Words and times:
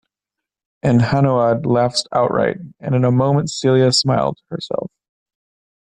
And 0.81 0.99
Hanaud 0.99 1.61
laughed 1.67 2.07
outright, 2.11 2.57
and 2.79 2.95
in 2.95 3.05
a 3.05 3.11
moment 3.11 3.51
Celia 3.51 3.91
smiled 3.91 4.39
herself. 4.49 4.89